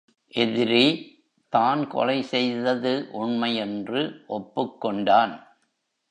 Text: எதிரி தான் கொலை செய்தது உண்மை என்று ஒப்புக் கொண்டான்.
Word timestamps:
எதிரி 0.33 0.85
தான் 1.53 1.87
கொலை 1.87 2.21
செய்தது 2.21 3.07
உண்மை 3.11 3.55
என்று 3.55 4.23
ஒப்புக் 4.27 4.81
கொண்டான். 4.81 5.33